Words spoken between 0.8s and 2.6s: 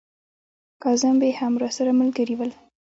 کاظم بې هم راسره ملګري ول.